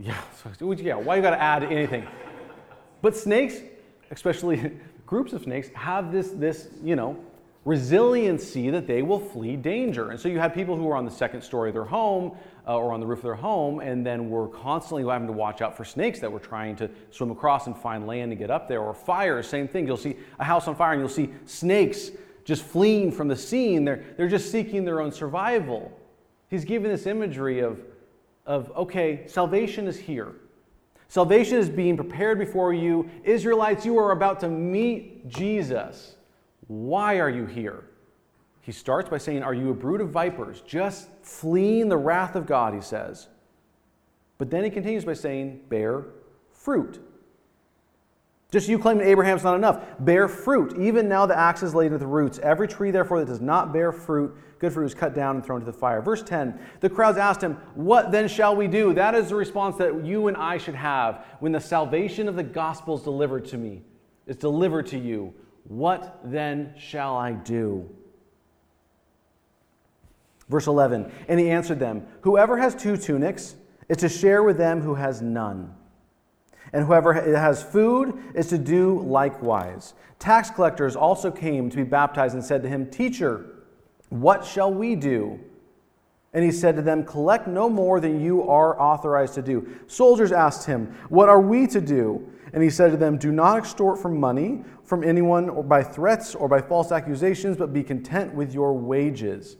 [0.00, 0.16] Yeah,
[0.58, 2.06] so, yeah, why you got to add anything?
[3.02, 3.56] But snakes,
[4.10, 4.72] especially
[5.06, 7.22] groups of snakes, have this, this, you know,
[7.66, 10.10] resiliency that they will flee danger.
[10.10, 12.76] And so you had people who were on the second story of their home uh,
[12.76, 15.76] or on the roof of their home and then were constantly having to watch out
[15.76, 18.80] for snakes that were trying to swim across and find land to get up there.
[18.80, 19.84] Or fires, same thing.
[19.84, 22.12] You'll see a house on fire and you'll see snakes
[22.44, 23.84] just fleeing from the scene.
[23.84, 25.92] They're, they're just seeking their own survival.
[26.48, 27.80] He's giving this imagery of,
[28.46, 30.36] of okay, salvation is here.
[31.08, 33.10] Salvation is being prepared before you.
[33.24, 36.15] Israelites, you are about to meet Jesus.
[36.68, 37.84] Why are you here?
[38.60, 42.46] He starts by saying, Are you a brood of vipers, just fleeing the wrath of
[42.46, 43.28] God, he says.
[44.38, 46.06] But then he continues by saying, Bear
[46.52, 47.00] fruit.
[48.52, 49.84] Just you claiming Abraham's not enough.
[50.00, 50.78] Bear fruit.
[50.78, 52.38] Even now the axe is laid with the roots.
[52.38, 55.60] Every tree, therefore, that does not bear fruit, good fruit, is cut down and thrown
[55.60, 56.00] into the fire.
[56.00, 58.94] Verse 10 The crowds asked him, What then shall we do?
[58.94, 62.42] That is the response that you and I should have when the salvation of the
[62.42, 63.82] gospel is delivered to me,
[64.26, 65.34] is delivered to you.
[65.68, 67.88] What then shall I do?
[70.48, 73.56] Verse 11 And he answered them Whoever has two tunics
[73.88, 75.74] is to share with them who has none.
[76.72, 79.94] And whoever has food is to do likewise.
[80.18, 83.46] Tax collectors also came to be baptized and said to him, Teacher,
[84.08, 85.38] what shall we do?
[86.32, 89.66] And he said to them, Collect no more than you are authorized to do.
[89.86, 92.28] Soldiers asked him, What are we to do?
[92.52, 96.34] And he said to them, Do not extort for money from anyone or by threats
[96.34, 99.56] or by false accusations, but be content with your wages.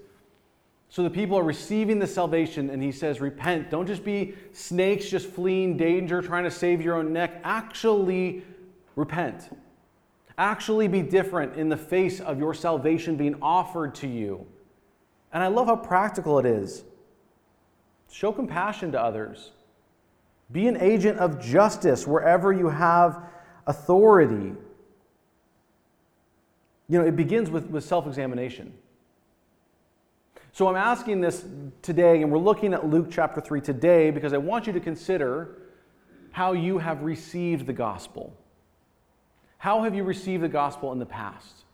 [0.88, 3.70] So the people are receiving the salvation, and he says, Repent.
[3.70, 7.40] Don't just be snakes just fleeing danger, trying to save your own neck.
[7.42, 8.44] Actually,
[8.94, 9.50] repent.
[10.38, 14.46] Actually, be different in the face of your salvation being offered to you.
[15.32, 16.84] And I love how practical it is.
[18.10, 19.50] Show compassion to others.
[20.52, 23.20] Be an agent of justice wherever you have
[23.66, 24.54] authority.
[26.88, 28.72] You know, it begins with, with self examination.
[30.52, 31.44] So I'm asking this
[31.82, 35.58] today, and we're looking at Luke chapter 3 today because I want you to consider
[36.30, 38.34] how you have received the gospel.
[39.58, 41.64] How have you received the gospel in the past?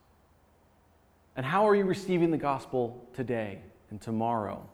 [1.37, 4.68] And how are you receiving the gospel today and tomorrow?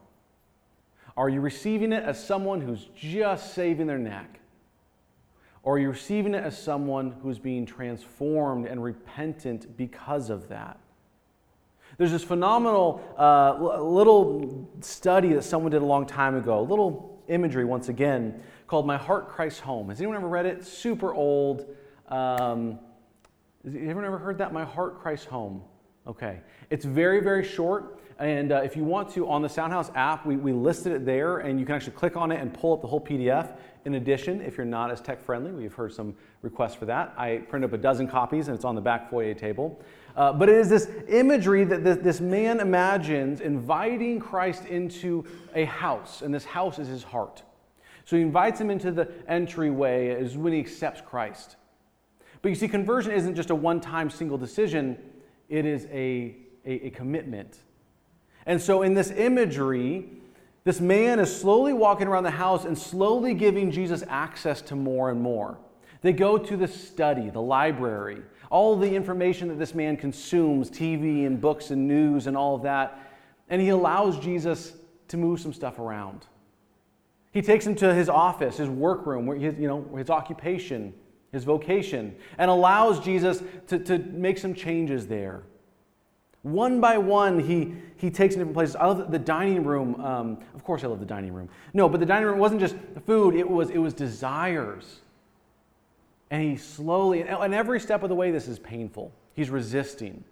[1.17, 4.41] Are you receiving it as someone who's just saving their neck?
[5.63, 10.79] Or you're you receiving it as someone who's being transformed and repentant because of that?
[11.97, 17.23] There's this phenomenal uh, little study that someone did a long time ago, a little
[17.29, 19.89] imagery once again, called My Heart Christ's Home.
[19.89, 20.65] Has anyone ever read it?
[20.65, 21.67] Super old.
[22.09, 22.79] Um,
[23.65, 24.53] has anyone ever heard that?
[24.53, 25.63] My Heart Christ's Home.
[26.07, 26.41] Okay.
[26.71, 27.99] It's very, very short.
[28.19, 31.39] And uh, if you want to, on the Soundhouse app, we, we listed it there,
[31.39, 33.57] and you can actually click on it and pull up the whole PDF.
[33.85, 37.15] In addition, if you're not as tech friendly, we've heard some requests for that.
[37.17, 39.81] I printed up a dozen copies, and it's on the back foyer table.
[40.17, 45.65] Uh, but it is this imagery that this, this man imagines inviting Christ into a
[45.67, 47.45] house, and this house is his heart.
[48.05, 51.55] So he invites him into the entryway is when he accepts Christ.
[52.43, 54.99] But you see, conversion isn't just a one time single decision,
[55.49, 57.59] it is a, a, a commitment.
[58.47, 60.09] And so, in this imagery,
[60.65, 65.11] this man is slowly walking around the house and slowly giving Jesus access to more
[65.11, 65.59] and more.
[66.03, 71.27] They go to the study, the library, all the information that this man consumes TV
[71.27, 72.99] and books and news and all of that.
[73.49, 74.75] And he allows Jesus
[75.09, 76.27] to move some stuff around.
[77.33, 80.95] He takes him to his office, his workroom, where his, you know, his occupation,
[81.33, 85.43] his vocation, and allows Jesus to, to make some changes there.
[86.43, 88.77] One by one, he, he takes in different places.
[88.77, 90.01] I love the dining room.
[90.01, 91.49] Um, of course, I love the dining room.
[91.75, 95.01] No, but the dining room wasn't just food, it was, it was desires.
[96.31, 99.13] And he slowly, and every step of the way, this is painful.
[99.35, 100.23] He's resisting.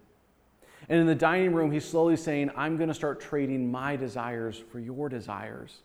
[0.89, 4.61] And in the dining room, he's slowly saying, I'm going to start trading my desires
[4.71, 5.79] for your desires.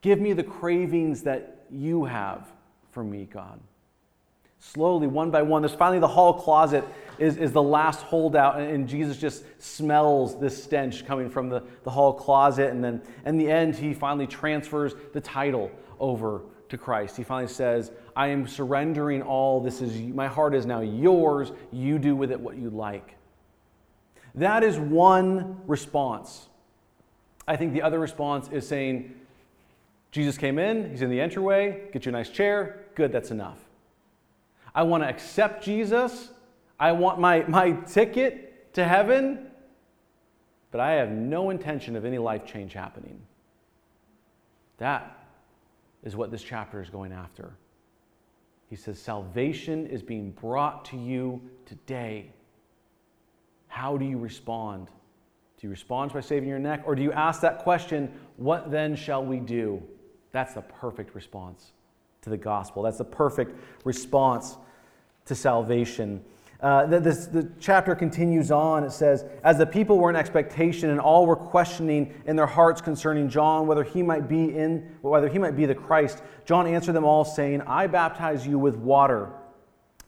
[0.00, 2.48] Give me the cravings that you have
[2.90, 3.60] for me, God.
[4.58, 6.84] Slowly, one by one, there's finally the hall closet
[7.18, 11.90] is, is the last holdout, and, Jesus just smells this stench coming from the, the
[11.90, 12.70] hall closet.
[12.70, 17.16] And then in the end, he finally transfers the title over to Christ.
[17.16, 19.60] He finally says, I am surrendering all.
[19.60, 21.52] This is my heart is now yours.
[21.72, 23.14] You do with it what you like.
[24.34, 26.48] That is one response.
[27.48, 29.14] I think the other response is saying,
[30.10, 33.65] Jesus came in, he's in the entryway, get you a nice chair, good, that's enough.
[34.76, 36.28] I want to accept Jesus.
[36.78, 39.46] I want my, my ticket to heaven,
[40.70, 43.18] but I have no intention of any life change happening.
[44.76, 45.26] That
[46.04, 47.54] is what this chapter is going after.
[48.68, 52.30] He says, Salvation is being brought to you today.
[53.68, 54.88] How do you respond?
[55.58, 56.82] Do you respond by saving your neck?
[56.84, 59.82] Or do you ask that question, What then shall we do?
[60.32, 61.72] That's the perfect response
[62.26, 62.82] to the gospel.
[62.82, 64.56] That's the perfect response
[65.26, 66.24] to salvation.
[66.60, 68.82] Uh, the, this, the chapter continues on.
[68.82, 72.80] It says, As the people were in expectation and all were questioning in their hearts
[72.80, 76.94] concerning John whether he might be in whether he might be the Christ, John answered
[76.94, 79.30] them all, saying, I baptize you with water.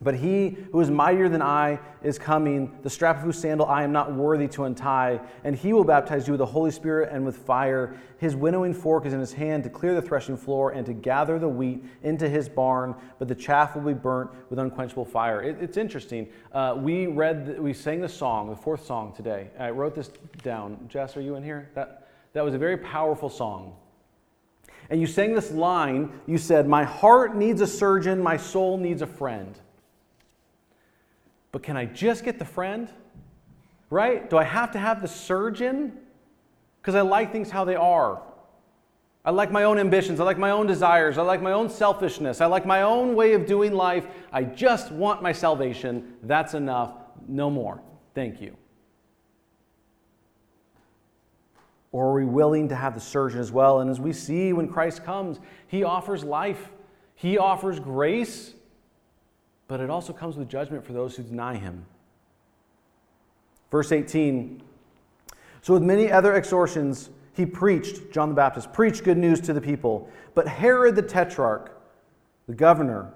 [0.00, 3.82] But he who is mightier than I is coming, the strap of whose sandal I
[3.82, 7.24] am not worthy to untie, and he will baptize you with the Holy Spirit and
[7.24, 7.96] with fire.
[8.18, 11.40] His winnowing fork is in his hand to clear the threshing floor and to gather
[11.40, 15.42] the wheat into his barn, but the chaff will be burnt with unquenchable fire.
[15.42, 16.28] It, it's interesting.
[16.52, 19.50] Uh, we read, we sang the song, the fourth song today.
[19.58, 20.12] I wrote this
[20.44, 20.78] down.
[20.88, 21.70] Jess, are you in here?
[21.74, 23.74] That, that was a very powerful song.
[24.90, 26.12] And you sang this line.
[26.28, 29.58] You said, My heart needs a surgeon, my soul needs a friend.
[31.52, 32.88] But can I just get the friend?
[33.90, 34.28] Right?
[34.28, 35.92] Do I have to have the surgeon?
[36.80, 38.22] Because I like things how they are.
[39.24, 40.20] I like my own ambitions.
[40.20, 41.18] I like my own desires.
[41.18, 42.40] I like my own selfishness.
[42.40, 44.06] I like my own way of doing life.
[44.32, 46.14] I just want my salvation.
[46.22, 46.94] That's enough.
[47.26, 47.82] No more.
[48.14, 48.56] Thank you.
[51.92, 53.80] Or are we willing to have the surgeon as well?
[53.80, 56.70] And as we see when Christ comes, he offers life,
[57.14, 58.54] he offers grace,
[59.68, 61.84] but it also comes with judgment for those who deny him.
[63.70, 64.62] Verse 18
[65.62, 69.60] So, with many other exhortations, he preached, John the Baptist, preached good news to the
[69.60, 70.10] people.
[70.34, 71.70] But Herod the Tetrarch,
[72.48, 73.12] the governor,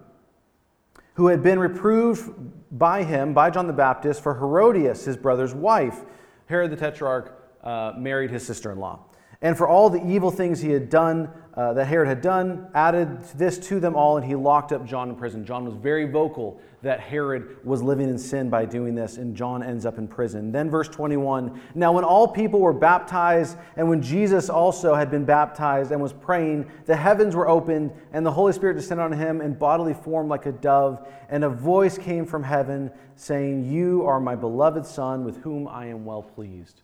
[1.14, 2.30] who had been reproved
[2.70, 6.04] by him, by John the Baptist, for Herodias, his brother's wife,
[6.46, 9.00] Herod the Tetrarch uh, married his sister in law.
[9.40, 13.20] And for all the evil things he had done, uh, that Herod had done, added
[13.34, 15.44] this to them all, and he locked up John in prison.
[15.44, 19.62] John was very vocal that Herod was living in sin by doing this, and John
[19.62, 20.50] ends up in prison.
[20.50, 25.26] Then, verse 21 Now, when all people were baptized, and when Jesus also had been
[25.26, 29.42] baptized and was praying, the heavens were opened, and the Holy Spirit descended on him
[29.42, 34.20] in bodily form like a dove, and a voice came from heaven saying, You are
[34.20, 36.80] my beloved Son, with whom I am well pleased.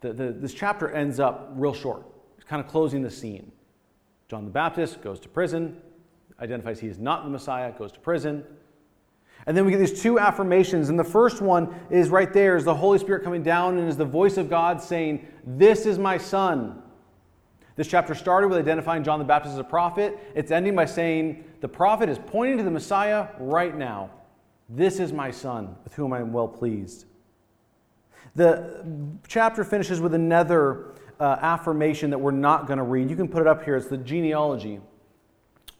[0.00, 2.04] The, the, this chapter ends up real short,
[2.36, 3.52] it's kind of closing the scene.
[4.32, 5.76] John the Baptist goes to prison,
[6.40, 8.42] identifies he is not the Messiah, goes to prison.
[9.46, 10.88] And then we get these two affirmations.
[10.88, 13.98] And the first one is right there is the Holy Spirit coming down and is
[13.98, 16.80] the voice of God saying, This is my son.
[17.76, 20.18] This chapter started with identifying John the Baptist as a prophet.
[20.34, 24.08] It's ending by saying, The prophet is pointing to the Messiah right now.
[24.66, 27.04] This is my son, with whom I am well pleased.
[28.34, 28.86] The
[29.28, 33.10] chapter finishes with another uh, affirmation that we're not going to read.
[33.10, 33.76] You can put it up here.
[33.76, 34.80] It's the genealogy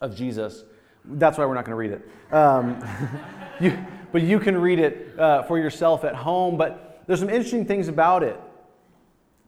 [0.01, 0.63] of Jesus.
[1.05, 2.33] That's why we're not going to read it.
[2.33, 2.83] Um,
[3.59, 3.77] you,
[4.11, 6.57] but you can read it uh, for yourself at home.
[6.57, 8.39] But there's some interesting things about it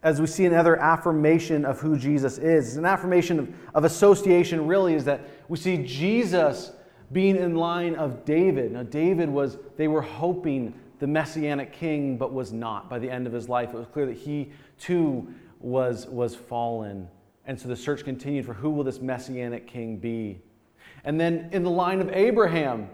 [0.03, 2.67] as we see another affirmation of who Jesus is.
[2.67, 6.71] It's an affirmation of, of association, really, is that we see Jesus
[7.11, 8.71] being in line of David.
[8.71, 12.89] Now, David was, they were hoping the messianic king, but was not.
[12.89, 15.27] By the end of his life, it was clear that he too
[15.59, 17.07] was, was fallen.
[17.45, 20.41] And so the search continued for who will this messianic king be?
[21.03, 22.89] And then in the line of Abraham,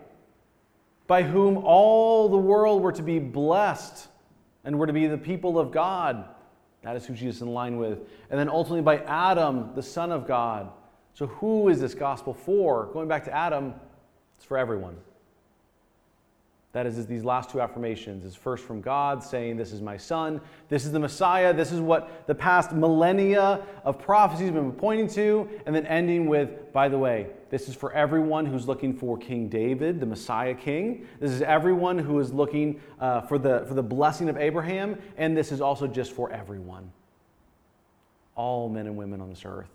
[1.07, 4.07] by whom all the world were to be blessed
[4.63, 6.25] and were to be the people of God.
[6.83, 7.99] That is who Jesus is in line with.
[8.29, 10.71] And then ultimately by Adam, the Son of God.
[11.13, 12.85] So who is this gospel for?
[12.93, 13.73] Going back to Adam,
[14.37, 14.95] it's for everyone.
[16.73, 20.39] That is, these last two affirmations is first from God saying, This is my son,
[20.69, 25.09] this is the Messiah, this is what the past millennia of prophecies have been pointing
[25.09, 29.17] to, and then ending with, by the way, this is for everyone who's looking for
[29.17, 31.05] King David, the Messiah King.
[31.19, 35.35] This is everyone who is looking uh, for, the, for the blessing of Abraham, and
[35.35, 36.89] this is also just for everyone.
[38.35, 39.67] All men and women on this earth,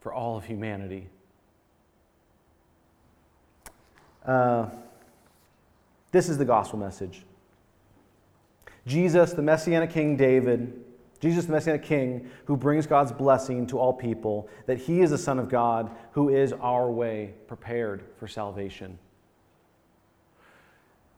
[0.00, 1.08] for all of humanity.
[4.26, 4.66] Uh,
[6.10, 7.24] this is the gospel message.
[8.86, 10.84] Jesus, the Messianic King David,
[11.20, 15.18] Jesus, the Messianic King, who brings God's blessing to all people, that he is the
[15.18, 18.98] Son of God who is our way prepared for salvation.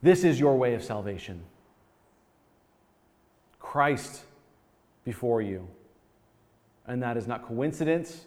[0.02, 1.42] This is your way of salvation.
[3.58, 4.22] Christ
[5.04, 5.68] before you.
[6.86, 8.24] And that is not coincidence.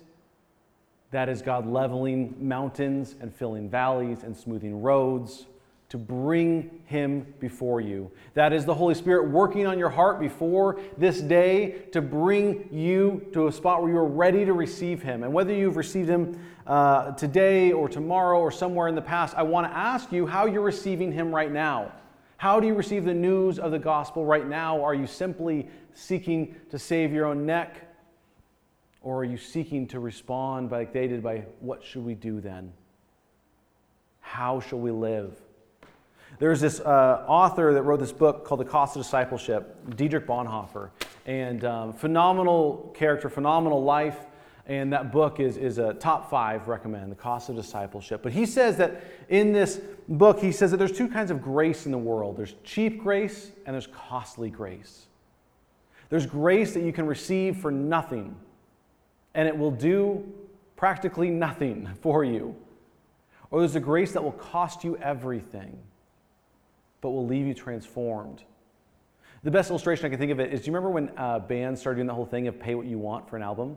[1.12, 5.48] That is God leveling mountains and filling valleys and smoothing roads
[5.94, 8.10] to bring him before you.
[8.34, 13.30] That is the Holy Spirit working on your heart before this day to bring you
[13.34, 15.22] to a spot where you are ready to receive him.
[15.22, 19.44] And whether you've received him uh, today or tomorrow or somewhere in the past, I
[19.44, 21.92] want to ask you how you're receiving him right now.
[22.38, 24.84] How do you receive the news of the gospel right now?
[24.84, 27.88] Are you simply seeking to save your own neck?
[29.04, 32.74] Or are you seeking to respond like they did by what should we do then?
[34.22, 35.40] How shall we live?
[36.40, 40.90] There's this uh, author that wrote this book called The Cost of Discipleship, Dietrich Bonhoeffer.
[41.26, 44.18] And um, phenomenal character, phenomenal life.
[44.66, 48.24] And that book is, is a top five recommend, The Cost of Discipleship.
[48.24, 51.86] But he says that in this book, he says that there's two kinds of grace
[51.86, 55.06] in the world there's cheap grace and there's costly grace.
[56.10, 58.36] There's grace that you can receive for nothing,
[59.34, 60.24] and it will do
[60.76, 62.56] practically nothing for you.
[63.52, 65.78] Or there's a grace that will cost you everything
[67.04, 68.44] but will leave you transformed.
[69.44, 71.82] The best illustration I can think of it is do you remember when uh, bands
[71.82, 73.76] started doing the whole thing of pay what you want for an album?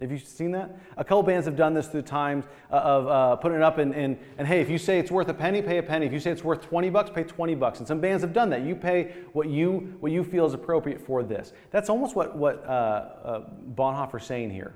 [0.00, 0.76] Have you seen that?
[0.96, 3.94] A couple bands have done this through times uh, of uh, putting it up and,
[3.94, 6.06] and, and hey, if you say it's worth a penny, pay a penny.
[6.06, 7.78] If you say it's worth 20 bucks, pay 20 bucks.
[7.78, 8.62] And some bands have done that.
[8.62, 11.52] You pay what you, what you feel is appropriate for this.
[11.70, 13.40] That's almost what, what uh, uh
[13.76, 14.74] Bonhoeffer's saying here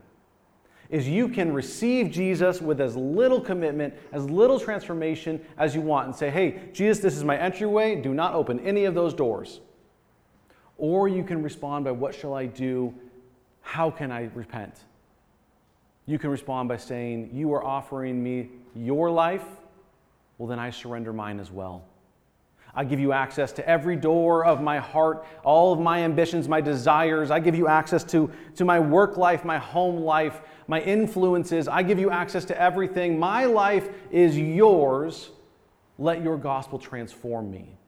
[0.91, 6.07] is you can receive Jesus with as little commitment, as little transformation as you want,
[6.07, 7.97] and say, hey, Jesus, this is my entryway.
[7.97, 9.61] Do not open any of those doors.
[10.79, 12.95] Or you can respond by, what shall I do?
[13.63, 14.85] How can I repent?
[16.07, 19.45] You can respond by saying, You are offering me your life.
[20.39, 21.85] Well, then I surrender mine as well.
[22.77, 26.61] I give you access to every door of my heart, all of my ambitions, my
[26.61, 27.31] desires.
[27.31, 31.69] I give you access to, to my work life, my home life, my influences.
[31.69, 33.19] I give you access to everything.
[33.19, 35.31] My life is yours.
[35.99, 37.79] Let your gospel transform me.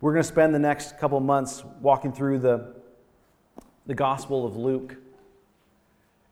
[0.00, 2.74] We're going to spend the next couple months walking through the,
[3.86, 4.96] the Gospel of Luke.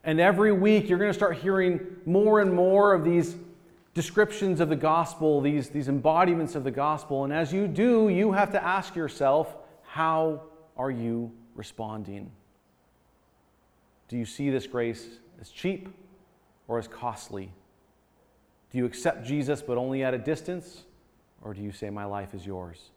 [0.05, 3.35] And every week, you're going to start hearing more and more of these
[3.95, 7.25] descriptions of the gospel, these, these embodiments of the gospel.
[7.25, 10.43] And as you do, you have to ask yourself, how
[10.77, 12.31] are you responding?
[14.09, 15.07] Do you see this grace
[15.41, 15.89] as cheap
[16.69, 17.53] or as costly?
[18.71, 20.85] Do you accept Jesus but only at a distance?
[21.43, 22.91] Or do you say, My life is yours?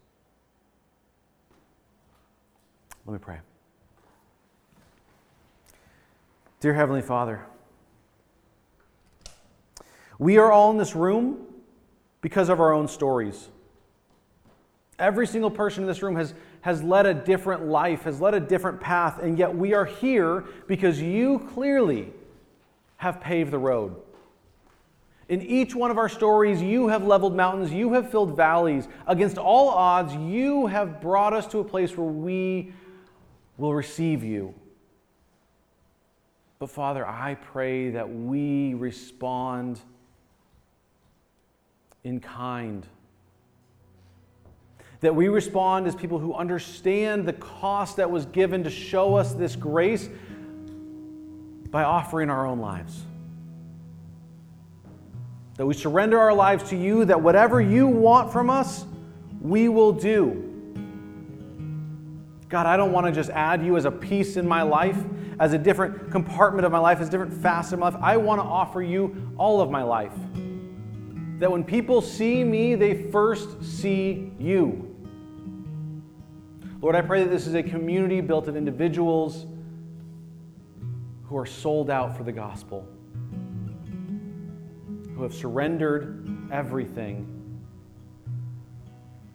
[3.06, 3.40] Let me pray.
[6.60, 7.46] Dear Heavenly Father,
[10.20, 11.46] we are all in this room
[12.22, 13.50] because of our own stories.
[15.00, 18.40] Every single person in this room has, has led a different life, has led a
[18.40, 22.14] different path, and yet we are here because you clearly
[22.98, 23.96] have paved the road.
[25.30, 28.88] In each one of our stories, you have leveled mountains, you have filled valleys.
[29.08, 32.72] Against all odds, you have brought us to a place where we
[33.58, 34.54] will receive you.
[36.60, 39.80] But Father, I pray that we respond
[42.04, 42.86] in kind.
[45.02, 49.34] That we respond as people who understand the cost that was given to show us
[49.34, 50.10] this grace
[51.70, 53.04] by offering our own lives.
[55.58, 58.86] That we surrender our lives to you, that whatever you want from us,
[59.42, 60.50] we will do.
[62.50, 64.98] God, I don't want to just add you as a piece in my life,
[65.40, 68.00] as a different compartment of my life, as a different facet of my life.
[68.02, 70.14] I want to offer you all of my life.
[71.44, 74.96] That when people see me, they first see you.
[76.80, 79.46] Lord, I pray that this is a community built of individuals
[81.24, 82.88] who are sold out for the gospel,
[85.14, 87.28] who have surrendered everything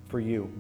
[0.09, 0.51] for you.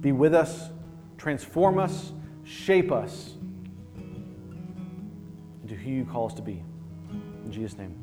[0.00, 0.70] Be with us,
[1.18, 3.34] transform us, shape us
[5.62, 6.64] into who you call us to be.
[7.44, 8.01] In Jesus' name.